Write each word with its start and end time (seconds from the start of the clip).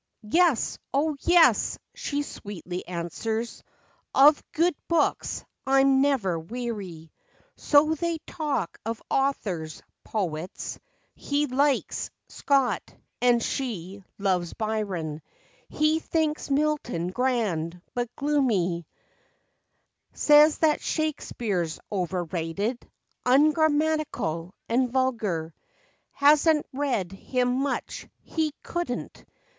"Yes, 0.31 0.79
O 0.95 1.15
yes," 1.19 1.77
she 1.93 2.23
sweetly 2.23 2.87
answers;" 2.87 3.61
Of 4.15 4.41
good 4.51 4.73
books 4.87 5.45
I'm 5.67 6.01
never 6.01 6.39
weary." 6.39 7.11
So 7.55 7.93
they 7.93 8.17
talk 8.25 8.79
of 8.83 8.99
authors, 9.11 9.83
poets; 10.03 10.79
He 11.13 11.45
"likes" 11.45 12.09
Scott, 12.29 12.95
and 13.21 13.43
she 13.43 14.03
"loves" 14.17 14.55
Byron; 14.55 15.21
He 15.69 15.99
thinks 15.99 16.49
Milton 16.49 17.09
grand, 17.09 17.79
but 17.93 18.09
gloomy, 18.15 18.87
Says 20.15 20.57
that 20.57 20.81
Shakespeare's 20.81 21.79
overrated, 21.91 22.89
Ungrammatical 23.23 24.55
and 24.67 24.89
vulgar; 24.91 25.53
Has 26.13 26.47
n't 26.49 26.65
read 26.73 27.11
him 27.11 27.59
much, 27.59 28.07
he 28.23 28.51
could 28.63 28.89
n't. 28.91 29.25